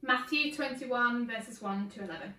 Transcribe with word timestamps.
Matthew 0.02 0.54
21, 0.54 1.26
verses 1.26 1.60
1 1.60 1.90
to 1.90 2.04
11. 2.04 2.32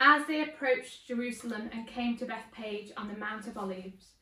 As 0.00 0.26
they 0.26 0.42
approached 0.42 1.06
Jerusalem 1.06 1.70
and 1.72 1.86
came 1.86 2.16
to 2.16 2.26
Bethphage 2.26 2.90
on 2.96 3.06
the 3.08 3.16
Mount 3.16 3.46
of 3.46 3.56
Olives, 3.56 4.14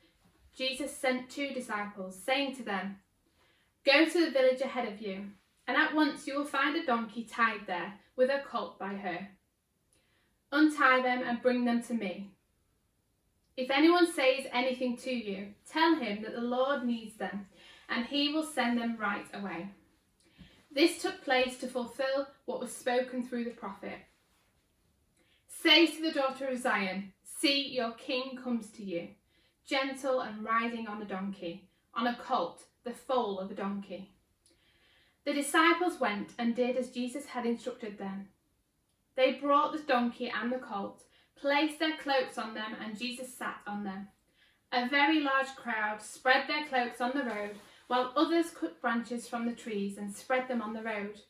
Jesus 0.58 0.96
sent 0.96 1.30
two 1.30 1.50
disciples, 1.50 2.20
saying 2.20 2.56
to 2.56 2.64
them, 2.64 2.96
Go 3.86 4.04
to 4.04 4.24
the 4.24 4.32
village 4.32 4.60
ahead 4.60 4.92
of 4.92 5.00
you, 5.00 5.26
and 5.68 5.76
at 5.76 5.94
once 5.94 6.26
you 6.26 6.36
will 6.36 6.44
find 6.44 6.74
a 6.74 6.84
donkey 6.84 7.22
tied 7.22 7.60
there 7.68 7.94
with 8.16 8.28
a 8.28 8.42
colt 8.44 8.76
by 8.76 8.94
her. 8.94 9.28
Untie 10.50 11.00
them 11.00 11.22
and 11.24 11.40
bring 11.40 11.64
them 11.64 11.80
to 11.84 11.94
me. 11.94 12.32
If 13.56 13.70
anyone 13.70 14.12
says 14.12 14.46
anything 14.52 14.96
to 14.98 15.12
you, 15.12 15.48
tell 15.70 15.94
him 15.94 16.22
that 16.22 16.34
the 16.34 16.40
Lord 16.40 16.84
needs 16.84 17.14
them, 17.14 17.46
and 17.88 18.06
he 18.06 18.32
will 18.32 18.42
send 18.44 18.78
them 18.78 18.96
right 18.98 19.26
away. 19.34 19.68
This 20.72 21.00
took 21.00 21.22
place 21.22 21.56
to 21.58 21.68
fulfill 21.68 22.26
what 22.46 22.60
was 22.60 22.72
spoken 22.74 23.24
through 23.24 23.44
the 23.44 23.50
prophet. 23.50 23.98
Say 25.46 25.86
to 25.86 26.02
the 26.02 26.12
daughter 26.12 26.48
of 26.48 26.58
Zion, 26.58 27.12
See, 27.22 27.68
your 27.68 27.92
king 27.92 28.36
comes 28.42 28.70
to 28.70 28.82
you, 28.82 29.08
gentle 29.68 30.20
and 30.20 30.44
riding 30.44 30.88
on 30.88 31.02
a 31.02 31.04
donkey, 31.04 31.68
on 31.94 32.06
a 32.06 32.16
colt, 32.16 32.64
the 32.84 32.92
foal 32.92 33.38
of 33.38 33.50
a 33.50 33.54
donkey. 33.54 34.12
The 35.24 35.34
disciples 35.34 36.00
went 36.00 36.32
and 36.38 36.56
did 36.56 36.76
as 36.76 36.90
Jesus 36.90 37.26
had 37.26 37.44
instructed 37.44 37.98
them. 37.98 38.28
They 39.14 39.32
brought 39.32 39.72
the 39.72 39.78
donkey 39.80 40.32
and 40.34 40.50
the 40.50 40.58
colt, 40.58 41.02
placed 41.36 41.78
their 41.78 41.98
cloaks 41.98 42.38
on 42.38 42.54
them, 42.54 42.76
and 42.82 42.98
Jesus 42.98 43.36
sat 43.36 43.58
on 43.66 43.84
them. 43.84 44.08
A 44.72 44.88
very 44.88 45.20
large 45.20 45.54
crowd 45.54 46.00
spread 46.00 46.48
their 46.48 46.66
cloaks 46.66 47.00
on 47.00 47.12
the 47.14 47.24
road, 47.24 47.56
while 47.88 48.12
others 48.16 48.50
cut 48.50 48.80
branches 48.80 49.28
from 49.28 49.44
the 49.44 49.52
trees 49.52 49.98
and 49.98 50.14
spread 50.14 50.48
them 50.48 50.62
on 50.62 50.72
the 50.72 50.82
road. 50.82 51.20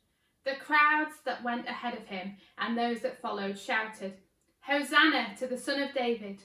The 0.44 0.56
crowds 0.64 1.14
that 1.24 1.42
went 1.42 1.66
ahead 1.66 1.94
of 1.94 2.06
him 2.06 2.36
and 2.56 2.76
those 2.76 3.00
that 3.00 3.20
followed 3.20 3.58
shouted, 3.58 4.14
Hosanna 4.60 5.34
to 5.38 5.46
the 5.46 5.58
Son 5.58 5.80
of 5.80 5.94
David! 5.94 6.42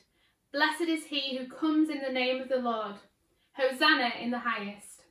Blessed 0.54 0.82
is 0.82 1.06
he 1.06 1.36
who 1.36 1.48
comes 1.48 1.90
in 1.90 2.00
the 2.00 2.14
name 2.14 2.40
of 2.40 2.48
the 2.48 2.58
Lord! 2.58 2.98
Hosanna 3.54 4.12
in 4.22 4.30
the 4.30 4.38
highest! 4.38 5.02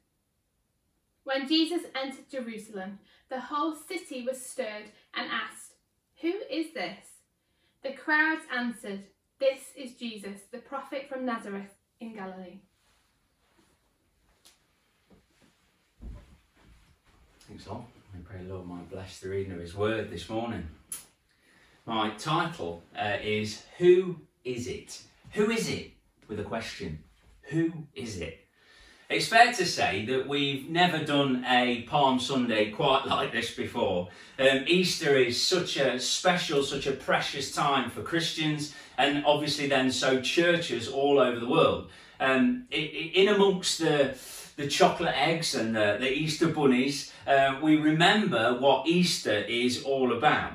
When 1.25 1.48
Jesus 1.48 1.83
entered 2.01 2.31
Jerusalem, 2.31 3.01
the 3.29 3.41
whole 3.41 3.75
city 3.75 4.25
was 4.25 4.41
stirred 4.41 4.93
and 5.17 5.29
asked, 5.29 5.75
Who 6.20 6.33
is 6.48 6.73
this? 6.75 7.07
The 7.83 7.93
crowds 7.93 8.43
answered, 8.57 9.03
This 9.41 9.59
is 9.77 9.95
Jesus, 9.95 10.43
the 10.53 10.59
prophet 10.59 11.09
from 11.09 11.27
Nazareth 11.27 11.75
in 11.98 12.15
Galilee. 12.15 12.61
Thanks, 17.48 17.67
all. 17.67 17.89
We 18.15 18.20
pray, 18.20 18.45
the 18.45 18.55
Lord, 18.55 18.69
might 18.69 18.89
bless 18.89 19.19
the 19.19 19.31
reading 19.31 19.53
of 19.53 19.59
His 19.59 19.75
Word 19.75 20.09
this 20.09 20.29
morning. 20.29 20.69
My 21.85 22.11
title 22.11 22.85
uh, 22.97 23.17
is 23.20 23.65
Who 23.79 24.20
is 24.45 24.69
it? 24.69 25.03
Who 25.33 25.50
is 25.50 25.68
it? 25.70 25.92
With 26.29 26.40
a 26.40 26.45
question. 26.45 27.05
Who 27.51 27.86
is 27.95 28.20
it? 28.20 28.46
It's 29.08 29.29
fair 29.29 29.52
to 29.52 29.67
say 29.67 30.05
that 30.07 30.29
we've 30.29 30.68
never 30.68 31.05
done 31.05 31.45
a 31.48 31.83
Palm 31.83 32.20
Sunday 32.20 32.70
quite 32.70 33.07
like 33.07 33.33
this 33.33 33.55
before. 33.55 34.08
Um, 34.39 34.64
Easter 34.67 35.17
is 35.17 35.42
such 35.42 35.79
a 35.79 35.98
special, 35.98 36.62
such 36.62 36.86
a 36.86 36.92
precious 36.92 37.51
time 37.51 37.89
for 37.89 38.02
Christians, 38.02 38.74
and 38.98 39.24
obviously 39.24 39.67
then 39.68 39.90
so 39.90 40.20
churches 40.20 40.86
all 40.89 41.18
over 41.18 41.40
the 41.40 41.48
world. 41.48 41.90
Um, 42.20 42.67
in 42.70 43.28
amongst 43.28 43.78
the 43.78 44.14
the 44.57 44.68
chocolate 44.68 45.14
eggs 45.17 45.55
and 45.55 45.74
the, 45.74 45.96
the 45.98 46.12
Easter 46.12 46.46
bunnies, 46.46 47.11
uh, 47.27 47.58
we 47.62 47.77
remember 47.77 48.58
what 48.58 48.86
Easter 48.86 49.39
is 49.39 49.83
all 49.83 50.12
about 50.12 50.52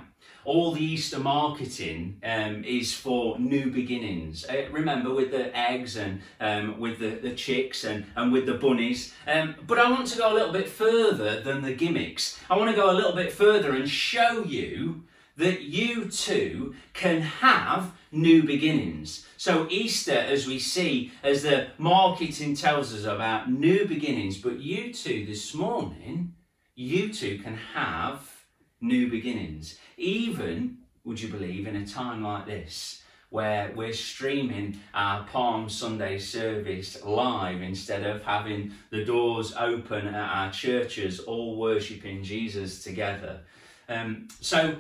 all 0.47 0.72
the 0.72 0.84
Easter 0.84 1.19
marketing 1.19 2.18
um, 2.24 2.63
is 2.63 2.94
for 2.94 3.38
new 3.38 3.69
beginnings. 3.69 4.46
Uh, 4.46 4.66
remember, 4.72 5.13
with 5.13 5.30
the 5.30 5.56
eggs 5.56 5.97
and 5.97 6.22
um, 6.40 6.80
with 6.80 7.00
the, 7.00 7.09
the 7.09 7.35
chicks 7.35 7.84
and, 7.84 8.06
and 8.16 8.31
with 8.31 8.46
the 8.46 8.53
bunnies. 8.53 9.13
Um, 9.28 9.56
but 9.68 9.78
I 9.78 9.91
want 9.91 10.08
to 10.08 10.18
go 10.18 10.31
a 10.31 10.34
little 10.34 10.53
bit 10.53 10.69
further 10.69 11.41
than 11.41 11.63
the 11.63 11.74
gimmicks. 11.74 12.40
I 12.50 12.56
want 12.56 12.69
to 12.69 12.75
go 12.78 12.90
a 12.90 12.96
little 12.96 13.12
bit 13.12 13.34
further 13.34 13.75
and 13.75 13.90
show 13.90 14.46
you 14.46 15.03
that 15.35 15.63
you 15.63 16.06
too 16.09 16.75
can 16.94 17.22
have 17.22 17.91
new 18.14 18.41
beginnings. 18.41 19.28
So, 19.35 19.68
Easter, 19.69 20.14
as 20.18 20.47
we 20.47 20.59
see, 20.59 21.12
as 21.24 21.44
the 21.44 21.68
marketing 21.78 22.56
tells 22.56 22.96
us 22.96 23.03
about 23.03 23.52
new 23.52 23.85
beginnings, 23.85 24.38
but 24.38 24.62
you 24.62 24.94
too 24.94 25.25
this 25.25 25.53
morning, 25.53 26.35
you 26.74 27.14
too 27.14 27.38
can 27.40 27.58
have 27.74 28.37
new 28.82 29.10
beginnings. 29.10 29.78
Even, 29.98 30.78
would 31.04 31.22
you 31.22 31.30
believe, 31.30 31.68
in 31.68 31.76
a 31.76 31.86
time 31.86 32.24
like 32.24 32.46
this, 32.46 33.02
where 33.30 33.72
we're 33.76 33.94
streaming 33.94 34.80
our 34.94 35.26
Palm 35.26 35.70
Sunday 35.70 36.18
service 36.18 37.04
live 37.04 37.62
instead 37.62 38.06
of 38.06 38.24
having 38.24 38.72
the 38.90 39.04
doors 39.04 39.54
open 39.60 40.08
at 40.08 40.30
our 40.30 40.52
churches, 40.52 41.20
all 41.20 41.58
worshipping 41.58 42.24
Jesus 42.24 42.84
together. 42.84 43.42
Um, 43.90 44.30
so 44.40 44.78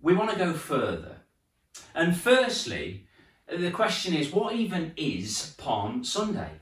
we 0.00 0.14
want 0.14 0.30
to 0.30 0.38
go 0.38 0.54
further. 0.54 1.16
And 1.94 2.16
firstly, 2.16 3.06
the 3.46 3.70
question 3.70 4.14
is 4.14 4.32
what 4.32 4.54
even 4.54 4.92
is 4.96 5.54
Palm 5.58 6.04
Sunday? 6.04 6.52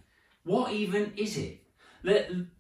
What 0.44 0.73
even 0.73 1.12
is 1.17 1.37
it? 1.37 1.62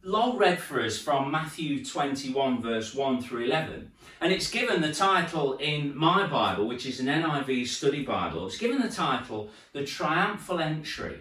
Lol 0.02 0.36
read 0.36 0.58
for 0.58 0.80
us 0.80 0.98
from 0.98 1.30
Matthew 1.30 1.84
21, 1.84 2.62
verse 2.62 2.94
1 2.94 3.22
through 3.22 3.44
11. 3.44 3.92
And 4.20 4.32
it's 4.32 4.50
given 4.50 4.82
the 4.82 4.92
title 4.92 5.56
in 5.58 5.96
my 5.96 6.26
Bible, 6.26 6.66
which 6.66 6.84
is 6.84 6.98
an 6.98 7.06
NIV 7.06 7.68
study 7.68 8.04
Bible, 8.04 8.46
it's 8.46 8.58
given 8.58 8.80
the 8.80 8.88
title 8.88 9.50
The 9.72 9.84
Triumphal 9.84 10.58
Entry. 10.58 11.20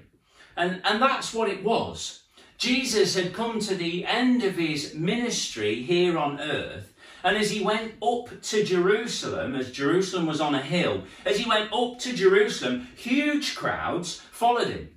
And, 0.57 0.81
and 0.83 0.99
that's 0.99 1.35
what 1.35 1.49
it 1.49 1.63
was. 1.63 2.23
Jesus 2.57 3.15
had 3.15 3.33
come 3.33 3.59
to 3.59 3.75
the 3.75 4.05
end 4.05 4.43
of 4.43 4.55
his 4.55 4.95
ministry 4.95 5.83
here 5.83 6.17
on 6.17 6.39
earth. 6.39 6.93
And 7.23 7.37
as 7.37 7.51
he 7.51 7.63
went 7.63 7.93
up 8.01 8.41
to 8.41 8.63
Jerusalem, 8.63 9.55
as 9.55 9.71
Jerusalem 9.71 10.25
was 10.25 10.41
on 10.41 10.55
a 10.55 10.61
hill, 10.61 11.03
as 11.25 11.37
he 11.37 11.47
went 11.47 11.71
up 11.73 11.99
to 11.99 12.13
Jerusalem, 12.13 12.87
huge 12.95 13.55
crowds 13.55 14.21
followed 14.31 14.69
him 14.69 14.94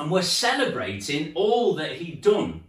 and 0.00 0.10
were 0.10 0.22
celebrating 0.22 1.30
all 1.34 1.74
that 1.74 1.92
he'd 1.92 2.22
done. 2.22 2.64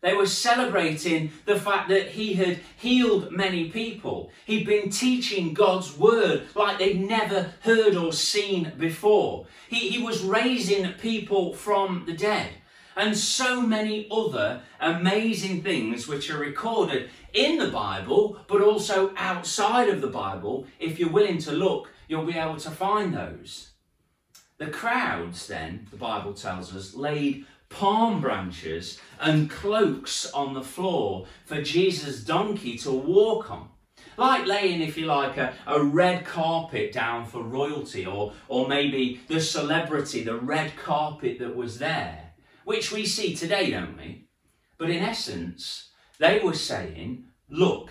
They 0.00 0.12
were 0.12 0.26
celebrating 0.26 1.30
the 1.46 1.58
fact 1.58 1.88
that 1.88 2.08
he 2.08 2.34
had 2.34 2.58
healed 2.76 3.30
many 3.30 3.70
people. 3.70 4.30
He'd 4.44 4.66
been 4.66 4.90
teaching 4.90 5.54
God's 5.54 5.96
word 5.96 6.42
like 6.54 6.78
they'd 6.78 7.00
never 7.00 7.54
heard 7.60 7.94
or 7.94 8.12
seen 8.12 8.72
before. 8.76 9.46
He, 9.68 9.88
he 9.88 10.02
was 10.02 10.22
raising 10.22 10.92
people 10.94 11.54
from 11.54 12.04
the 12.06 12.12
dead. 12.12 12.50
And 12.96 13.16
so 13.16 13.62
many 13.62 14.08
other 14.10 14.60
amazing 14.80 15.62
things 15.62 16.06
which 16.06 16.28
are 16.30 16.38
recorded 16.38 17.08
in 17.32 17.58
the 17.58 17.70
Bible, 17.70 18.38
but 18.48 18.60
also 18.60 19.12
outside 19.16 19.88
of 19.88 20.00
the 20.00 20.08
Bible. 20.08 20.66
If 20.78 20.98
you're 20.98 21.08
willing 21.08 21.38
to 21.38 21.52
look, 21.52 21.90
you'll 22.08 22.26
be 22.26 22.36
able 22.36 22.58
to 22.58 22.70
find 22.70 23.14
those. 23.14 23.73
The 24.58 24.68
crowds, 24.68 25.48
then, 25.48 25.88
the 25.90 25.96
Bible 25.96 26.32
tells 26.32 26.74
us, 26.74 26.94
laid 26.94 27.46
palm 27.68 28.20
branches 28.20 29.00
and 29.20 29.50
cloaks 29.50 30.30
on 30.32 30.54
the 30.54 30.62
floor 30.62 31.26
for 31.44 31.60
Jesus' 31.60 32.22
donkey 32.22 32.78
to 32.78 32.92
walk 32.92 33.50
on. 33.50 33.68
Like 34.16 34.46
laying, 34.46 34.80
if 34.80 34.96
you 34.96 35.06
like, 35.06 35.36
a, 35.38 35.54
a 35.66 35.82
red 35.82 36.24
carpet 36.24 36.92
down 36.92 37.26
for 37.26 37.42
royalty, 37.42 38.06
or, 38.06 38.32
or 38.46 38.68
maybe 38.68 39.20
the 39.26 39.40
celebrity, 39.40 40.22
the 40.22 40.38
red 40.38 40.76
carpet 40.76 41.40
that 41.40 41.56
was 41.56 41.80
there, 41.80 42.34
which 42.64 42.92
we 42.92 43.06
see 43.06 43.34
today, 43.34 43.72
don't 43.72 43.96
we? 43.96 44.28
But 44.78 44.90
in 44.90 45.02
essence, 45.02 45.90
they 46.20 46.38
were 46.38 46.54
saying, 46.54 47.24
look, 47.48 47.90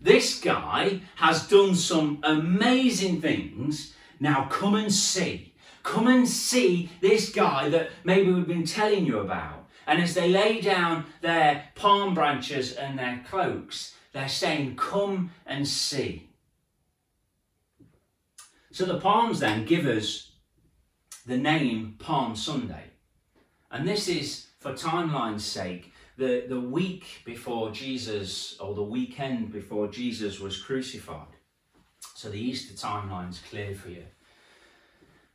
this 0.00 0.40
guy 0.40 1.02
has 1.16 1.46
done 1.46 1.76
some 1.76 2.18
amazing 2.24 3.20
things. 3.20 3.94
Now 4.18 4.48
come 4.50 4.74
and 4.74 4.92
see. 4.92 5.51
Come 5.82 6.06
and 6.06 6.28
see 6.28 6.90
this 7.00 7.30
guy 7.30 7.68
that 7.68 7.90
maybe 8.04 8.32
we've 8.32 8.46
been 8.46 8.66
telling 8.66 9.04
you 9.04 9.18
about. 9.18 9.68
And 9.86 10.00
as 10.00 10.14
they 10.14 10.28
lay 10.28 10.60
down 10.60 11.06
their 11.20 11.64
palm 11.74 12.14
branches 12.14 12.72
and 12.72 12.98
their 12.98 13.24
cloaks, 13.28 13.94
they're 14.12 14.28
saying, 14.28 14.76
Come 14.76 15.32
and 15.46 15.66
see. 15.66 16.28
So 18.70 18.86
the 18.86 19.00
palms 19.00 19.40
then 19.40 19.66
give 19.66 19.86
us 19.86 20.32
the 21.26 21.36
name 21.36 21.96
Palm 21.98 22.34
Sunday. 22.34 22.84
And 23.70 23.86
this 23.86 24.08
is 24.08 24.48
for 24.60 24.72
timeline's 24.72 25.44
sake, 25.44 25.92
the, 26.16 26.44
the 26.48 26.60
week 26.60 27.22
before 27.24 27.70
Jesus, 27.70 28.58
or 28.60 28.74
the 28.74 28.82
weekend 28.82 29.52
before 29.52 29.88
Jesus 29.88 30.40
was 30.40 30.60
crucified. 30.60 31.36
So 32.14 32.30
the 32.30 32.40
Easter 32.40 32.74
timeline's 32.74 33.40
clear 33.50 33.74
for 33.74 33.88
you. 33.88 34.04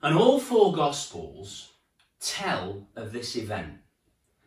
And 0.02 0.16
all 0.16 0.40
four 0.40 0.74
Gospels 0.74 1.72
tell 2.20 2.88
of 2.96 3.12
this 3.12 3.36
event, 3.36 3.78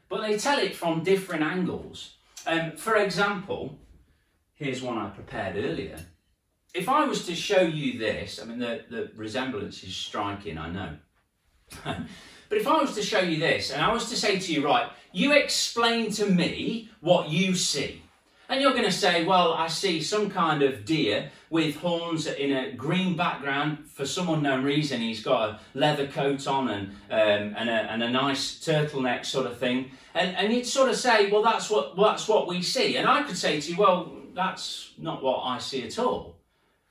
but 0.09 0.23
they 0.23 0.39
tell 0.39 0.59
it 0.59 0.77
from 0.77 1.03
different 1.03 1.43
angles. 1.43 2.17
Um, 2.47 2.73
for 2.73 2.97
example, 2.97 3.79
here's 4.55 4.83
one 4.83 4.99
I 4.99 5.09
prepared 5.09 5.57
earlier. 5.57 5.99
If 6.73 6.89
I 6.89 7.05
was 7.05 7.27
to 7.27 7.35
show 7.35 7.63
you 7.63 7.99
this, 7.99 8.41
I 8.41 8.45
mean, 8.45 8.61
the, 8.61 8.85
the 8.89 9.11
resemblance 9.17 9.83
is 9.83 9.95
striking, 9.95 10.57
I 10.57 10.71
know. 10.71 10.97
but 11.85 12.59
if 12.59 12.69
I 12.69 12.81
was 12.81 12.95
to 12.95 13.03
show 13.03 13.21
you 13.21 13.39
this, 13.41 13.73
and 13.73 13.83
I 13.83 13.93
was 13.93 14.09
to 14.11 14.17
say 14.17 14.39
to 14.39 14.53
you, 14.53 14.65
right, 14.65 14.89
you 15.13 15.33
explain 15.33 16.13
to 16.13 16.27
me 16.27 16.91
what 17.01 17.29
you 17.29 17.57
see. 17.57 18.03
And 18.49 18.61
you're 18.61 18.73
going 18.73 18.85
to 18.85 18.93
say, 18.93 19.25
well, 19.25 19.53
I 19.53 19.69
see 19.69 20.01
some 20.03 20.31
kind 20.31 20.63
of 20.63 20.85
deer 20.85 21.31
with 21.51 21.77
horns 21.77 22.27
in 22.27 22.53
a 22.53 22.73
green 22.73 23.17
background. 23.17 23.85
For 23.93 24.07
some 24.07 24.29
unknown 24.29 24.65
reason, 24.65 25.01
he's 25.01 25.23
got 25.23 25.49
a 25.49 25.61
leather 25.75 26.07
coat 26.07 26.47
on 26.47 26.69
and, 26.69 26.89
um, 27.11 27.55
and, 27.59 27.69
a, 27.69 27.73
and 27.73 28.03
a 28.03 28.11
nice 28.11 28.59
turtleneck 28.61 29.27
sort 29.27 29.47
of 29.47 29.59
thing. 29.59 29.91
And, 30.15 30.35
and 30.37 30.53
you'd 30.53 30.67
sort 30.67 30.89
of 30.89 30.97
say, 30.97 31.31
well, 31.31 31.43
that's 31.43 31.69
what, 31.69 31.97
that's 31.97 32.29
what 32.29 32.47
we 32.47 32.63
see. 32.63 32.97
And 32.97 33.09
I 33.09 33.25
could 33.25 33.37
say 33.37 33.61
to 33.61 33.71
you, 33.73 33.77
well, 33.77 34.13
that's 34.33 34.93
not 34.97 35.23
what 35.23 35.43
I 35.43 35.59
see 35.59 35.83
at 35.83 35.99
all. 35.99 36.37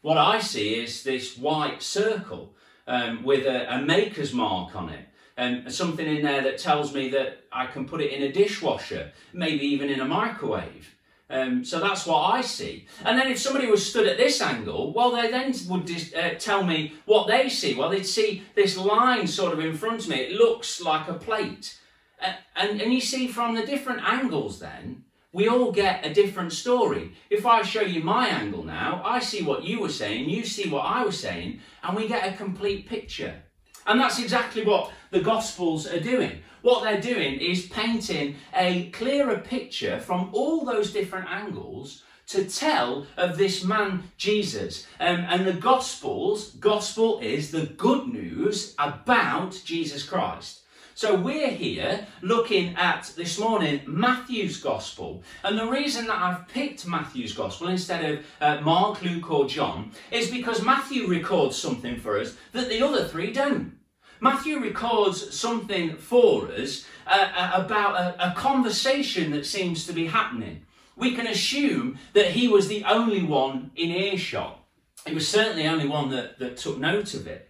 What 0.02 0.18
I 0.18 0.40
see 0.40 0.76
is 0.76 1.04
this 1.04 1.38
white 1.38 1.82
circle 1.82 2.54
um, 2.86 3.24
with 3.24 3.46
a, 3.46 3.74
a 3.74 3.82
maker's 3.82 4.34
mark 4.34 4.76
on 4.76 4.90
it 4.90 5.06
and 5.40 5.72
something 5.74 6.06
in 6.06 6.22
there 6.22 6.42
that 6.42 6.58
tells 6.58 6.94
me 6.94 7.10
that 7.10 7.46
I 7.52 7.66
can 7.66 7.86
put 7.86 8.02
it 8.02 8.12
in 8.12 8.24
a 8.24 8.32
dishwasher, 8.32 9.14
maybe 9.32 9.66
even 9.66 9.90
in 9.90 10.02
a 10.02 10.06
microwave. 10.06 10.94
Um, 11.32 11.64
so 11.64 11.80
that's 11.80 12.08
what 12.08 12.34
I 12.34 12.42
see. 12.42 12.88
And 13.06 13.18
then 13.18 13.28
if 13.28 13.40
somebody 13.40 13.68
was 13.68 13.88
stood 13.88 14.08
at 14.08 14.18
this 14.18 14.42
angle, 14.42 14.94
well, 14.94 15.12
they 15.12 15.30
then 15.30 15.54
would 15.68 15.86
dis- 15.86 16.14
uh, 16.14 16.36
tell 16.40 16.64
me 16.64 16.94
what 17.06 17.28
they 17.28 17.50
see. 17.50 17.76
Well, 17.76 17.90
they'd 17.90 18.06
see 18.06 18.44
this 18.56 18.78
line 18.78 19.28
sort 19.28 19.54
of 19.54 19.60
in 19.60 19.76
front 19.76 20.04
of 20.04 20.10
me. 20.10 20.18
It 20.18 20.32
looks 20.32 20.82
like 20.82 21.08
a 21.08 21.14
plate. 21.14 21.78
Uh, 22.22 22.34
and, 22.56 22.82
and 22.82 22.92
you 22.92 23.00
see 23.00 23.28
from 23.28 23.54
the 23.54 23.66
different 23.66 24.02
angles 24.04 24.60
then, 24.60 25.04
we 25.32 25.48
all 25.48 25.72
get 25.72 26.04
a 26.04 26.14
different 26.14 26.52
story. 26.52 27.12
If 27.30 27.46
I 27.46 27.62
show 27.62 27.82
you 27.82 28.04
my 28.04 28.28
angle 28.28 28.64
now, 28.64 29.02
I 29.06 29.20
see 29.20 29.44
what 29.44 29.64
you 29.64 29.80
were 29.80 29.90
saying, 29.90 30.28
you 30.28 30.44
see 30.44 30.68
what 30.68 30.86
I 30.86 31.04
was 31.04 31.20
saying, 31.20 31.60
and 31.84 31.96
we 31.96 32.08
get 32.08 32.28
a 32.28 32.36
complete 32.36 32.90
picture. 32.90 33.44
And 33.86 34.00
that's 34.00 34.20
exactly 34.20 34.66
what 34.66 34.92
the 35.12 35.22
Gospels 35.22 35.88
are 35.88 36.00
doing. 36.00 36.42
What 36.62 36.84
they're 36.84 37.02
doing 37.02 37.40
is 37.40 37.68
painting 37.68 38.36
a 38.54 38.90
clearer 38.90 39.38
picture 39.38 40.00
from 40.00 40.30
all 40.34 40.66
those 40.66 40.92
different 40.92 41.30
angles 41.30 42.04
to 42.28 42.46
tell 42.46 43.08
of 43.18 43.38
this 43.38 43.64
man 43.64 44.04
Jesus. 44.18 44.86
Um, 45.00 45.26
and 45.30 45.48
the 45.48 45.54
Gospels, 45.54 46.52
gospel 46.60 47.20
is 47.20 47.50
the 47.50 47.66
good 47.66 48.08
news 48.08 48.76
about 48.78 49.60
Jesus 49.66 50.04
Christ. 50.04 50.62
So 50.94 51.16
we're 51.16 51.50
here 51.50 52.06
looking 52.22 52.76
at 52.76 53.14
this 53.16 53.40
morning 53.40 53.80
Matthew's 53.88 54.58
Gospel. 54.62 55.24
And 55.46 55.58
the 55.58 55.66
reason 55.66 56.08
that 56.08 56.22
I've 56.22 56.46
picked 56.50 56.86
Matthew's 56.86 57.32
Gospel 57.32 57.70
instead 57.70 58.04
of 58.04 58.26
uh, 58.42 58.62
Mark, 58.62 59.02
Luke, 59.02 59.32
or 59.32 59.48
John 59.48 59.92
is 60.12 60.30
because 60.30 60.62
Matthew 60.62 61.08
records 61.08 61.58
something 61.58 61.98
for 62.02 62.20
us 62.20 62.36
that 62.52 62.68
the 62.68 62.86
other 62.86 63.08
three 63.08 63.32
don't. 63.32 63.79
Matthew 64.22 64.60
records 64.60 65.34
something 65.34 65.96
for 65.96 66.52
us 66.52 66.86
uh, 67.08 67.32
uh, 67.36 67.52
about 67.56 67.96
a, 67.96 68.32
a 68.32 68.34
conversation 68.34 69.32
that 69.32 69.46
seems 69.46 69.86
to 69.86 69.94
be 69.94 70.08
happening. 70.08 70.66
We 70.96 71.16
can 71.16 71.28
assume 71.28 71.98
that 72.14 72.32
he 72.32 72.48
was 72.50 72.68
the 72.68 72.84
only 72.84 73.24
one 73.24 73.72
in 73.76 73.92
earshot. 73.92 74.60
He 75.08 75.14
was 75.14 75.28
certainly 75.28 75.64
the 75.64 75.70
only 75.70 75.88
one 75.88 76.10
that, 76.10 76.40
that 76.40 76.58
took 76.58 76.78
note 76.78 77.14
of 77.14 77.28
it. 77.28 77.50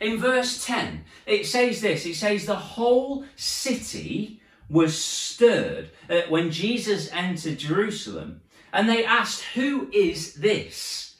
In 0.00 0.18
verse 0.18 0.64
10, 0.64 1.04
it 1.26 1.46
says 1.46 1.80
this 1.80 2.06
it 2.06 2.16
says, 2.16 2.46
The 2.46 2.56
whole 2.56 3.24
city 3.36 4.40
was 4.68 4.98
stirred 4.98 5.90
uh, 6.08 6.22
when 6.28 6.50
Jesus 6.50 7.10
entered 7.12 7.58
Jerusalem, 7.58 8.40
and 8.72 8.88
they 8.88 9.04
asked, 9.04 9.42
Who 9.54 9.90
is 9.92 10.34
this? 10.34 11.15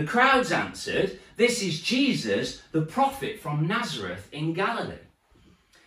The 0.00 0.06
crowds 0.06 0.50
answered, 0.50 1.18
This 1.36 1.62
is 1.62 1.82
Jesus, 1.82 2.62
the 2.72 2.80
prophet 2.80 3.38
from 3.38 3.66
Nazareth 3.66 4.30
in 4.32 4.54
Galilee. 4.54 4.94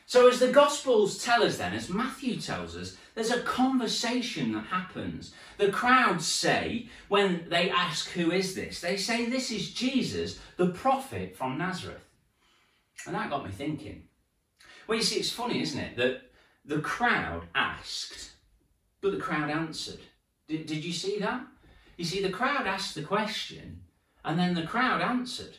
So, 0.06 0.28
as 0.28 0.38
the 0.38 0.52
Gospels 0.52 1.24
tell 1.24 1.42
us, 1.42 1.58
then, 1.58 1.74
as 1.74 1.90
Matthew 1.90 2.40
tells 2.40 2.78
us, 2.78 2.96
there's 3.16 3.32
a 3.32 3.42
conversation 3.42 4.52
that 4.52 4.66
happens. 4.66 5.34
The 5.58 5.72
crowds 5.72 6.28
say, 6.28 6.90
when 7.08 7.48
they 7.50 7.72
ask, 7.72 8.08
Who 8.10 8.30
is 8.30 8.54
this? 8.54 8.82
They 8.82 8.98
say, 8.98 9.26
This 9.26 9.50
is 9.50 9.74
Jesus, 9.74 10.40
the 10.58 10.68
prophet 10.70 11.36
from 11.36 11.58
Nazareth. 11.58 12.06
And 13.08 13.16
that 13.16 13.32
got 13.32 13.44
me 13.44 13.50
thinking. 13.50 14.04
Well, 14.86 15.00
you 15.00 15.04
see, 15.04 15.22
it's 15.22 15.32
funny, 15.32 15.60
isn't 15.60 15.80
it, 15.80 15.98
that 15.98 16.22
the 16.64 16.82
crowd 16.82 17.48
asked, 17.56 18.34
but 19.02 19.12
the 19.14 19.18
crowd 19.18 19.50
answered. 19.50 20.02
Did, 20.48 20.68
did 20.68 20.86
you 20.86 20.94
see 20.94 21.18
that? 21.18 21.48
You 21.98 22.06
see, 22.06 22.22
the 22.22 22.30
crowd 22.30 22.68
asked 22.68 22.94
the 22.94 23.02
question, 23.02 23.80
and 24.24 24.40
then 24.40 24.54
the 24.54 24.64
crowd 24.64 25.02
answered. 25.02 25.58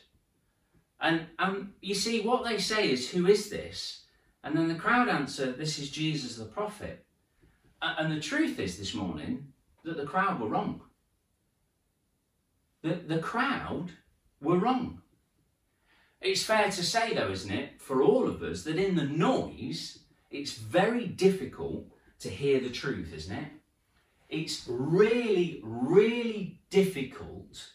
And 1.00 1.26
um, 1.38 1.74
you 1.80 1.94
see, 1.94 2.20
what 2.20 2.44
they 2.44 2.58
say 2.58 2.90
is, 2.90 3.10
Who 3.10 3.26
is 3.26 3.50
this? 3.50 4.04
And 4.42 4.56
then 4.56 4.68
the 4.68 4.74
crowd 4.74 5.08
answer, 5.08 5.52
This 5.52 5.78
is 5.78 5.90
Jesus 5.90 6.36
the 6.36 6.44
prophet. 6.44 7.04
And 7.82 8.10
the 8.10 8.20
truth 8.20 8.58
is 8.58 8.78
this 8.78 8.94
morning 8.94 9.48
that 9.84 9.98
the 9.98 10.06
crowd 10.06 10.40
were 10.40 10.48
wrong. 10.48 10.80
The, 12.82 12.94
the 12.94 13.18
crowd 13.18 13.90
were 14.40 14.58
wrong. 14.58 15.02
It's 16.22 16.42
fair 16.42 16.70
to 16.70 16.82
say, 16.82 17.14
though, 17.14 17.30
isn't 17.30 17.52
it, 17.52 17.82
for 17.82 18.02
all 18.02 18.26
of 18.26 18.42
us, 18.42 18.62
that 18.64 18.76
in 18.76 18.94
the 18.94 19.04
noise, 19.04 19.98
it's 20.30 20.54
very 20.54 21.06
difficult 21.06 21.84
to 22.20 22.30
hear 22.30 22.60
the 22.60 22.70
truth, 22.70 23.12
isn't 23.14 23.36
it? 23.36 23.48
It's 24.30 24.64
really, 24.66 25.60
really 25.62 26.60
difficult 26.70 27.72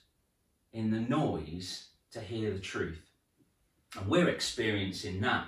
in 0.74 0.92
the 0.92 1.00
noise 1.00 1.88
to 2.12 2.20
hear 2.20 2.52
the 2.52 2.60
truth. 2.60 3.02
And 3.98 4.08
we're 4.08 4.30
experiencing 4.30 5.22
that 5.22 5.48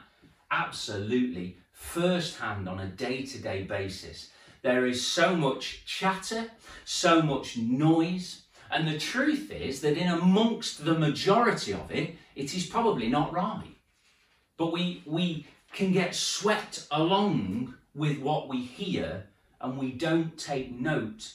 absolutely 0.49 1.57
firsthand 1.71 2.67
on 2.67 2.79
a 2.79 2.87
day 2.87 3.23
to 3.23 3.37
day 3.39 3.63
basis. 3.63 4.29
There 4.61 4.85
is 4.85 5.05
so 5.05 5.35
much 5.35 5.85
chatter, 5.85 6.51
so 6.85 7.21
much 7.21 7.57
noise, 7.57 8.43
and 8.71 8.87
the 8.87 8.97
truth 8.97 9.51
is 9.51 9.81
that 9.81 9.97
in 9.97 10.07
amongst 10.07 10.85
the 10.85 10.93
majority 10.93 11.73
of 11.73 11.91
it, 11.91 12.15
it 12.35 12.55
is 12.55 12.65
probably 12.65 13.09
not 13.09 13.33
right. 13.33 13.75
But 14.57 14.71
we, 14.71 15.03
we 15.05 15.47
can 15.73 15.91
get 15.91 16.15
swept 16.15 16.87
along 16.91 17.75
with 17.93 18.19
what 18.19 18.47
we 18.47 18.61
hear 18.61 19.25
and 19.59 19.77
we 19.77 19.91
don't 19.91 20.37
take 20.37 20.71
note 20.71 21.33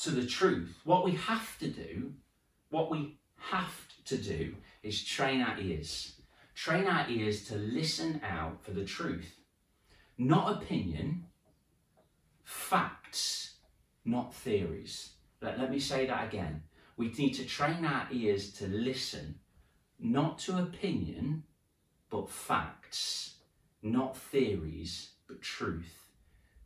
to 0.00 0.10
the 0.10 0.26
truth. 0.26 0.78
What 0.84 1.04
we 1.04 1.12
have 1.12 1.58
to 1.60 1.68
do, 1.68 2.12
what 2.68 2.90
we 2.90 3.16
have 3.50 3.86
to 4.06 4.16
do 4.16 4.54
is 4.82 5.04
train 5.04 5.42
our 5.42 5.58
ears. 5.58 6.12
Train 6.54 6.86
our 6.86 7.08
ears 7.08 7.44
to 7.48 7.56
listen 7.56 8.20
out 8.22 8.62
for 8.62 8.70
the 8.70 8.84
truth. 8.84 9.40
Not 10.16 10.62
opinion, 10.62 11.24
facts, 12.44 13.54
not 14.04 14.34
theories. 14.34 15.10
Let, 15.40 15.58
let 15.58 15.70
me 15.70 15.80
say 15.80 16.06
that 16.06 16.28
again. 16.28 16.62
We 16.96 17.10
need 17.10 17.34
to 17.34 17.44
train 17.44 17.84
our 17.84 18.06
ears 18.12 18.52
to 18.54 18.68
listen, 18.68 19.34
not 19.98 20.38
to 20.40 20.58
opinion, 20.58 21.42
but 22.08 22.30
facts, 22.30 23.34
not 23.82 24.16
theories, 24.16 25.10
but 25.26 25.42
truth. 25.42 26.03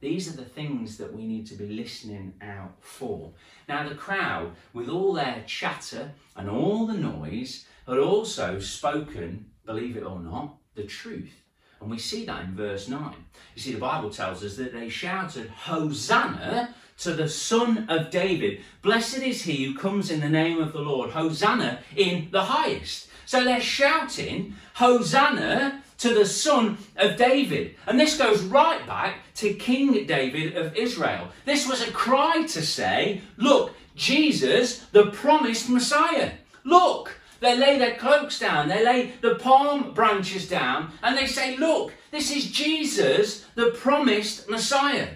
These 0.00 0.32
are 0.32 0.36
the 0.36 0.44
things 0.44 0.96
that 0.98 1.12
we 1.12 1.26
need 1.26 1.46
to 1.48 1.54
be 1.54 1.66
listening 1.66 2.34
out 2.40 2.74
for. 2.80 3.32
Now, 3.68 3.88
the 3.88 3.94
crowd, 3.94 4.52
with 4.72 4.88
all 4.88 5.12
their 5.12 5.42
chatter 5.46 6.12
and 6.36 6.48
all 6.48 6.86
the 6.86 6.94
noise, 6.94 7.64
had 7.86 7.98
also 7.98 8.60
spoken, 8.60 9.46
believe 9.66 9.96
it 9.96 10.04
or 10.04 10.20
not, 10.20 10.56
the 10.74 10.84
truth. 10.84 11.42
And 11.80 11.90
we 11.90 11.98
see 11.98 12.24
that 12.26 12.44
in 12.44 12.54
verse 12.54 12.88
9. 12.88 13.14
You 13.54 13.62
see, 13.62 13.72
the 13.72 13.78
Bible 13.78 14.10
tells 14.10 14.44
us 14.44 14.56
that 14.56 14.72
they 14.72 14.88
shouted, 14.88 15.48
Hosanna 15.48 16.74
to 16.98 17.12
the 17.12 17.28
Son 17.28 17.86
of 17.88 18.10
David. 18.10 18.60
Blessed 18.82 19.18
is 19.18 19.42
he 19.42 19.64
who 19.64 19.78
comes 19.78 20.10
in 20.10 20.20
the 20.20 20.28
name 20.28 20.60
of 20.60 20.72
the 20.72 20.80
Lord. 20.80 21.10
Hosanna 21.10 21.80
in 21.96 22.28
the 22.30 22.44
highest. 22.44 23.08
So 23.26 23.44
they're 23.44 23.60
shouting, 23.60 24.54
Hosanna 24.74 25.82
to 25.98 26.14
the 26.14 26.26
Son 26.26 26.78
of 26.96 27.16
David. 27.16 27.74
And 27.86 27.98
this 27.98 28.16
goes 28.16 28.42
right 28.42 28.84
back 28.86 29.18
to 29.36 29.54
King 29.54 30.06
David 30.06 30.56
of 30.56 30.76
Israel. 30.76 31.28
This 31.44 31.68
was 31.68 31.86
a 31.86 31.92
cry 31.92 32.44
to 32.48 32.62
say, 32.62 33.20
Look, 33.36 33.74
Jesus, 33.94 34.80
the 34.92 35.10
promised 35.10 35.68
Messiah. 35.68 36.32
Look, 36.64 37.18
They 37.40 37.56
lay 37.56 37.78
their 37.78 37.96
cloaks 37.96 38.38
down, 38.38 38.68
they 38.68 38.84
lay 38.84 39.12
the 39.20 39.36
palm 39.36 39.94
branches 39.94 40.48
down, 40.48 40.90
and 41.02 41.16
they 41.16 41.26
say, 41.26 41.56
Look, 41.56 41.92
this 42.10 42.30
is 42.30 42.50
Jesus, 42.50 43.44
the 43.54 43.70
promised 43.70 44.48
Messiah. 44.48 45.08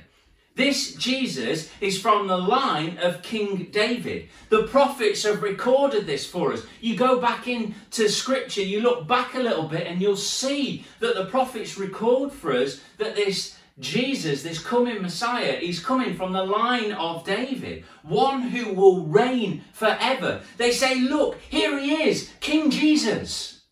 This 0.54 0.94
Jesus 0.97 1.71
is 1.80 2.00
from 2.00 2.26
the 2.26 2.37
line 2.37 2.99
of 2.99 3.23
King 3.23 3.68
David. 3.71 4.28
The 4.50 4.64
prophets 4.64 5.23
have 5.23 5.42
recorded 5.42 6.06
this 6.06 6.26
for 6.26 6.52
us. 6.52 6.66
You 6.80 6.94
go 6.94 7.18
back 7.18 7.49
into 7.49 8.09
scripture, 8.09 8.61
you 8.61 8.82
look 8.82 9.09
back 9.09 9.35
a 9.35 9.40
little 9.40 9.66
bit, 9.66 9.87
and 9.87 10.00
you'll 10.00 10.16
see 10.16 10.85
that 11.00 11.14
the 11.14 11.25
prophets 11.25 11.78
record 11.78 12.32
for 12.32 12.52
us 12.52 12.80
that 12.99 13.16
this 13.16 13.56
Jesus, 13.78 14.42
this 14.42 14.62
coming 14.62 15.00
Messiah, 15.00 15.59
is 15.61 15.80
coming 15.80 16.14
from 16.14 16.35
the 16.35 16.44
line 16.44 16.92
of 16.92 17.25
David, 17.25 17.85
one 18.02 18.42
who 18.42 18.75
will 18.75 19.06
reign 19.06 19.64
forever. 19.73 20.42
They 20.59 20.71
say, 20.71 21.00
Look, 21.00 21.40
here 21.49 21.78
he 21.78 22.02
is, 22.02 22.30
King 22.40 22.71
Jesus. 22.71 23.62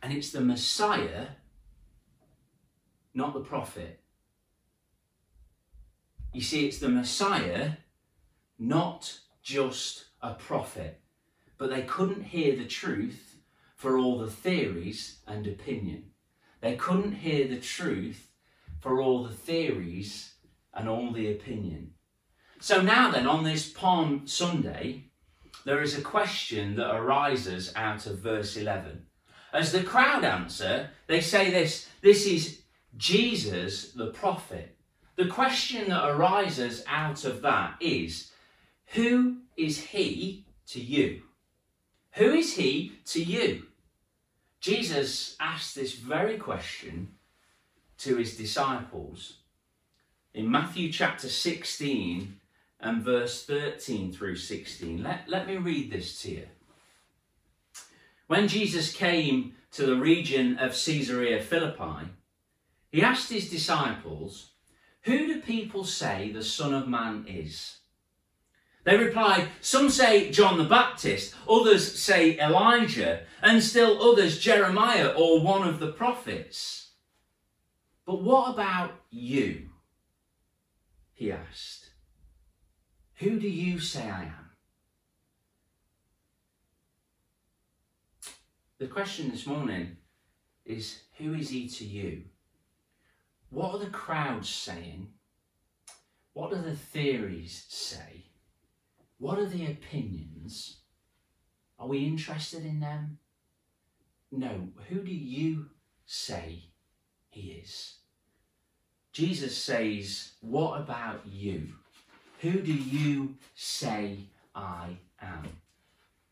And 0.00 0.12
it's 0.12 0.30
the 0.30 0.40
Messiah 0.40 1.26
not 3.18 3.34
the 3.34 3.40
prophet. 3.40 4.00
You 6.32 6.40
see, 6.40 6.66
it's 6.66 6.78
the 6.78 6.88
Messiah, 6.88 7.72
not 8.58 9.18
just 9.42 10.04
a 10.22 10.34
prophet. 10.34 11.00
But 11.58 11.70
they 11.70 11.82
couldn't 11.82 12.22
hear 12.22 12.54
the 12.54 12.64
truth 12.64 13.40
for 13.74 13.98
all 13.98 14.18
the 14.18 14.30
theories 14.30 15.18
and 15.26 15.46
opinion. 15.48 16.04
They 16.60 16.76
couldn't 16.76 17.16
hear 17.16 17.48
the 17.48 17.58
truth 17.58 18.30
for 18.80 19.00
all 19.00 19.24
the 19.24 19.34
theories 19.34 20.34
and 20.72 20.88
all 20.88 21.12
the 21.12 21.32
opinion. 21.32 21.94
So 22.60 22.80
now, 22.80 23.10
then, 23.10 23.26
on 23.26 23.42
this 23.42 23.68
Palm 23.68 24.28
Sunday, 24.28 25.10
there 25.64 25.82
is 25.82 25.98
a 25.98 26.02
question 26.02 26.76
that 26.76 26.94
arises 26.94 27.72
out 27.74 28.06
of 28.06 28.20
verse 28.20 28.56
11. 28.56 29.06
As 29.52 29.72
the 29.72 29.82
crowd 29.82 30.24
answer, 30.24 30.90
they 31.08 31.20
say 31.20 31.50
this 31.50 31.88
this 32.00 32.24
is 32.26 32.62
Jesus 32.98 33.92
the 33.92 34.08
prophet. 34.08 34.76
The 35.16 35.28
question 35.28 35.88
that 35.88 36.08
arises 36.08 36.84
out 36.86 37.24
of 37.24 37.42
that 37.42 37.76
is 37.80 38.30
who 38.88 39.38
is 39.56 39.78
he 39.78 40.44
to 40.68 40.80
you? 40.80 41.22
Who 42.12 42.32
is 42.32 42.56
he 42.56 42.92
to 43.06 43.22
you? 43.22 43.64
Jesus 44.60 45.36
asked 45.40 45.74
this 45.74 45.94
very 45.94 46.36
question 46.36 47.14
to 47.98 48.16
his 48.16 48.36
disciples 48.36 49.38
in 50.34 50.50
Matthew 50.50 50.92
chapter 50.92 51.28
16 51.28 52.36
and 52.80 53.02
verse 53.02 53.44
13 53.44 54.12
through 54.12 54.36
16. 54.36 55.02
Let, 55.02 55.28
let 55.28 55.46
me 55.46 55.56
read 55.56 55.90
this 55.90 56.20
to 56.22 56.30
you. 56.30 56.46
When 58.26 58.46
Jesus 58.46 58.92
came 58.92 59.54
to 59.72 59.86
the 59.86 59.96
region 59.96 60.58
of 60.58 60.70
Caesarea 60.72 61.40
Philippi, 61.40 62.08
he 62.90 63.02
asked 63.02 63.30
his 63.30 63.50
disciples, 63.50 64.52
Who 65.02 65.26
do 65.26 65.40
people 65.40 65.84
say 65.84 66.32
the 66.32 66.42
Son 66.42 66.74
of 66.74 66.88
Man 66.88 67.26
is? 67.28 67.78
They 68.84 68.96
replied, 68.96 69.48
Some 69.60 69.90
say 69.90 70.30
John 70.30 70.56
the 70.56 70.64
Baptist, 70.64 71.34
others 71.48 71.98
say 71.98 72.38
Elijah, 72.38 73.20
and 73.42 73.62
still 73.62 74.02
others 74.02 74.38
Jeremiah 74.38 75.08
or 75.08 75.42
one 75.42 75.68
of 75.68 75.78
the 75.78 75.92
prophets. 75.92 76.92
But 78.06 78.22
what 78.22 78.54
about 78.54 78.92
you? 79.10 79.68
He 81.12 81.30
asked. 81.30 81.90
Who 83.16 83.38
do 83.38 83.48
you 83.48 83.78
say 83.80 84.08
I 84.08 84.22
am? 84.22 84.50
The 88.78 88.86
question 88.86 89.30
this 89.30 89.46
morning 89.46 89.96
is 90.64 91.00
Who 91.18 91.34
is 91.34 91.50
he 91.50 91.68
to 91.68 91.84
you? 91.84 92.22
What 93.50 93.74
are 93.74 93.78
the 93.78 93.90
crowds 93.90 94.48
saying? 94.48 95.08
What 96.32 96.50
do 96.50 96.56
the 96.56 96.76
theories 96.76 97.64
say? 97.68 98.26
What 99.18 99.38
are 99.38 99.46
the 99.46 99.66
opinions? 99.66 100.78
Are 101.78 101.88
we 101.88 102.04
interested 102.04 102.64
in 102.64 102.80
them? 102.80 103.18
No. 104.30 104.68
Who 104.88 105.00
do 105.00 105.12
you 105.12 105.70
say 106.06 106.64
he 107.28 107.62
is? 107.62 107.96
Jesus 109.12 109.56
says, 109.56 110.32
What 110.40 110.80
about 110.80 111.26
you? 111.26 111.68
Who 112.40 112.60
do 112.60 112.72
you 112.72 113.34
say 113.54 114.18
I 114.54 114.98
am? 115.20 115.44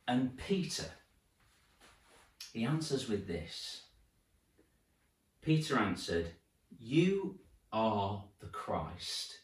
And 0.06 0.37
Peter, 0.37 0.90
he 2.52 2.64
answers 2.64 3.08
with 3.08 3.26
this. 3.26 3.82
Peter 5.42 5.78
answered, 5.78 6.30
you 6.78 7.38
are 7.73 8.25
the 8.40 8.47
Christ, 8.47 9.40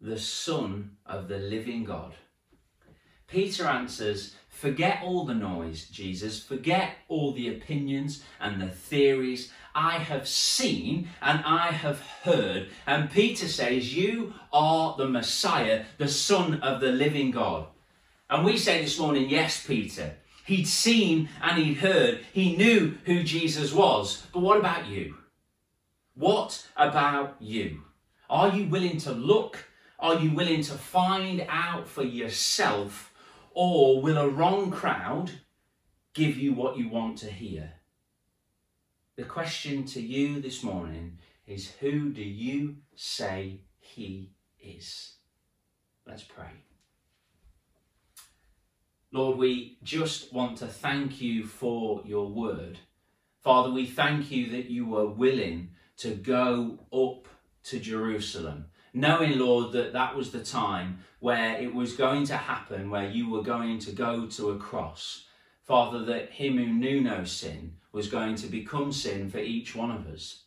the 0.00 0.18
Son 0.18 0.96
of 1.06 1.28
the 1.28 1.38
living 1.38 1.84
God. 1.84 2.14
Peter 3.26 3.66
answers, 3.66 4.34
Forget 4.48 5.02
all 5.04 5.24
the 5.24 5.34
noise, 5.34 5.88
Jesus. 5.88 6.42
Forget 6.42 6.96
all 7.06 7.32
the 7.32 7.48
opinions 7.48 8.24
and 8.40 8.60
the 8.60 8.66
theories. 8.68 9.52
I 9.74 9.98
have 9.98 10.26
seen 10.26 11.10
and 11.22 11.40
I 11.44 11.70
have 11.70 12.00
heard. 12.00 12.68
And 12.84 13.10
Peter 13.10 13.46
says, 13.46 13.96
You 13.96 14.34
are 14.52 14.96
the 14.96 15.08
Messiah, 15.08 15.84
the 15.98 16.08
Son 16.08 16.60
of 16.60 16.80
the 16.80 16.90
living 16.90 17.30
God. 17.30 17.68
And 18.28 18.44
we 18.44 18.56
say 18.56 18.82
this 18.82 18.98
morning, 18.98 19.28
Yes, 19.28 19.64
Peter. 19.64 20.16
He'd 20.44 20.66
seen 20.66 21.28
and 21.42 21.62
he'd 21.62 21.78
heard. 21.78 22.24
He 22.32 22.56
knew 22.56 22.96
who 23.04 23.22
Jesus 23.22 23.72
was. 23.72 24.26
But 24.32 24.40
what 24.40 24.58
about 24.58 24.86
you? 24.86 25.14
What 26.18 26.66
about 26.76 27.36
you? 27.38 27.82
Are 28.28 28.48
you 28.48 28.68
willing 28.68 28.98
to 28.98 29.12
look? 29.12 29.68
Are 30.00 30.18
you 30.18 30.32
willing 30.32 30.62
to 30.62 30.72
find 30.72 31.46
out 31.48 31.86
for 31.86 32.02
yourself? 32.02 33.14
Or 33.54 34.02
will 34.02 34.18
a 34.18 34.28
wrong 34.28 34.72
crowd 34.72 35.30
give 36.14 36.36
you 36.36 36.52
what 36.54 36.76
you 36.76 36.88
want 36.88 37.18
to 37.18 37.30
hear? 37.30 37.74
The 39.14 39.22
question 39.22 39.84
to 39.86 40.00
you 40.00 40.40
this 40.40 40.64
morning 40.64 41.18
is 41.46 41.70
who 41.78 42.10
do 42.10 42.24
you 42.24 42.78
say 42.96 43.60
he 43.78 44.32
is? 44.60 45.12
Let's 46.04 46.24
pray. 46.24 46.64
Lord, 49.12 49.38
we 49.38 49.78
just 49.84 50.32
want 50.32 50.58
to 50.58 50.66
thank 50.66 51.20
you 51.20 51.46
for 51.46 52.02
your 52.04 52.28
word. 52.28 52.80
Father, 53.40 53.70
we 53.70 53.86
thank 53.86 54.32
you 54.32 54.50
that 54.50 54.68
you 54.68 54.84
were 54.84 55.06
willing 55.06 55.70
to 55.98 56.14
go 56.14 56.78
up 56.92 57.28
to 57.64 57.78
Jerusalem, 57.78 58.66
knowing, 58.94 59.38
Lord, 59.38 59.72
that 59.72 59.92
that 59.92 60.16
was 60.16 60.30
the 60.30 60.42
time 60.42 61.00
where 61.20 61.60
it 61.60 61.74
was 61.74 61.94
going 61.94 62.24
to 62.26 62.36
happen, 62.36 62.90
where 62.90 63.08
you 63.08 63.28
were 63.28 63.42
going 63.42 63.78
to 63.80 63.92
go 63.92 64.26
to 64.26 64.50
a 64.50 64.58
cross. 64.58 65.24
Father, 65.64 66.04
that 66.06 66.30
him 66.30 66.56
who 66.56 66.66
knew 66.66 67.00
no 67.00 67.24
sin 67.24 67.74
was 67.92 68.08
going 68.08 68.36
to 68.36 68.46
become 68.46 68.92
sin 68.92 69.28
for 69.28 69.38
each 69.38 69.74
one 69.74 69.90
of 69.90 70.06
us. 70.06 70.44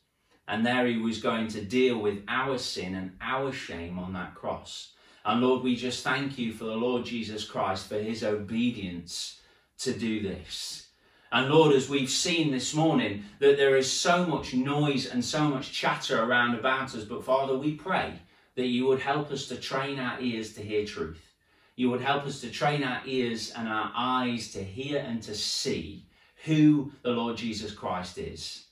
And 0.47 0.65
there 0.65 0.87
he 0.87 0.97
was 0.97 1.21
going 1.21 1.47
to 1.49 1.63
deal 1.63 1.99
with 1.99 2.23
our 2.27 2.57
sin 2.57 2.95
and 2.95 3.11
our 3.21 3.51
shame 3.51 3.99
on 3.99 4.13
that 4.13 4.35
cross. 4.35 4.93
And 5.23 5.41
Lord, 5.41 5.63
we 5.63 5.75
just 5.75 6.03
thank 6.03 6.39
you 6.39 6.51
for 6.51 6.63
the 6.63 6.75
Lord 6.75 7.05
Jesus 7.05 7.45
Christ 7.45 7.87
for 7.87 7.99
his 7.99 8.23
obedience 8.23 9.39
to 9.79 9.93
do 9.93 10.21
this. 10.21 10.87
And 11.31 11.49
Lord, 11.49 11.73
as 11.73 11.87
we've 11.87 12.09
seen 12.09 12.51
this 12.51 12.73
morning, 12.73 13.23
that 13.39 13.55
there 13.55 13.77
is 13.77 13.89
so 13.89 14.25
much 14.25 14.53
noise 14.53 15.05
and 15.05 15.23
so 15.23 15.45
much 15.45 15.71
chatter 15.71 16.21
around 16.21 16.55
about 16.55 16.93
us, 16.93 17.05
but 17.05 17.23
Father, 17.23 17.57
we 17.57 17.75
pray 17.75 18.19
that 18.55 18.67
you 18.67 18.85
would 18.87 18.99
help 18.99 19.31
us 19.31 19.47
to 19.47 19.55
train 19.55 19.97
our 19.97 20.19
ears 20.19 20.53
to 20.53 20.61
hear 20.61 20.85
truth. 20.85 21.33
You 21.77 21.89
would 21.89 22.01
help 22.01 22.25
us 22.25 22.41
to 22.41 22.51
train 22.51 22.83
our 22.83 23.01
ears 23.05 23.51
and 23.51 23.69
our 23.69 23.93
eyes 23.95 24.51
to 24.51 24.63
hear 24.63 24.99
and 24.99 25.23
to 25.23 25.33
see 25.33 26.05
who 26.43 26.91
the 27.01 27.11
Lord 27.11 27.37
Jesus 27.37 27.71
Christ 27.71 28.17
is. 28.17 28.65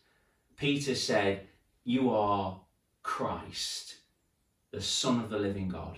Peter 0.57 0.95
said, 0.95 1.47
You 1.85 2.11
are 2.11 2.59
Christ, 3.03 3.95
the 4.71 4.81
Son 4.81 5.21
of 5.21 5.29
the 5.29 5.39
living 5.39 5.69
God. 5.69 5.97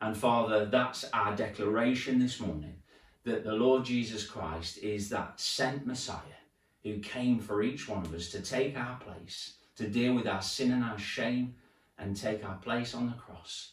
And 0.00 0.16
Father, 0.16 0.66
that's 0.66 1.04
our 1.12 1.36
declaration 1.36 2.18
this 2.18 2.40
morning 2.40 2.81
that 3.24 3.44
the 3.44 3.52
Lord 3.52 3.84
Jesus 3.84 4.26
Christ 4.26 4.78
is 4.78 5.08
that 5.10 5.38
sent 5.40 5.86
Messiah 5.86 6.40
who 6.82 6.98
came 6.98 7.38
for 7.38 7.62
each 7.62 7.88
one 7.88 8.04
of 8.04 8.12
us 8.12 8.28
to 8.30 8.40
take 8.40 8.76
our 8.76 8.98
place, 8.98 9.54
to 9.76 9.88
deal 9.88 10.14
with 10.14 10.26
our 10.26 10.42
sin 10.42 10.72
and 10.72 10.82
our 10.82 10.98
shame, 10.98 11.54
and 11.98 12.16
take 12.16 12.44
our 12.44 12.56
place 12.56 12.94
on 12.94 13.06
the 13.06 13.12
cross. 13.14 13.72